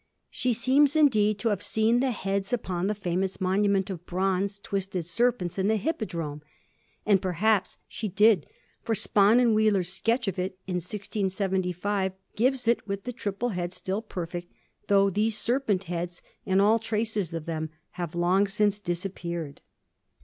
She 0.31 0.51
seems, 0.51 0.95
indeed, 0.95 1.37
to 1.37 1.49
have 1.49 1.61
seen 1.61 1.99
the 1.99 2.09
heads 2.09 2.51
upon 2.51 2.87
the 2.87 2.95
famous 2.95 3.39
monument 3.39 3.91
of 3.91 4.07
bronze 4.07 4.59
twisted 4.59 5.05
serpents 5.05 5.59
in 5.59 5.67
the 5.67 5.75
Hippodrome; 5.75 6.41
and 7.05 7.21
perhaps 7.21 7.77
she 7.87 8.07
did, 8.07 8.47
for 8.81 8.95
Spon 8.95 9.39
and 9.39 9.55
Wheler's 9.55 9.93
sketch 9.93 10.27
of 10.27 10.39
it 10.39 10.57
in 10.65 10.77
1675 10.77 12.13
gives 12.35 12.67
it 12.67 12.87
with 12.87 13.03
the 13.03 13.13
triple 13.13 13.49
heads 13.49 13.75
still 13.75 14.01
perfect, 14.01 14.51
though 14.87 15.11
these 15.11 15.37
serpent 15.37 15.83
heads, 15.83 16.23
and 16.47 16.59
all 16.59 16.79
traces 16.79 17.31
of 17.31 17.45
them, 17.45 17.69
have 17.91 18.15
long 18.15 18.47
since 18.47 18.79
disappeared. 18.79 19.61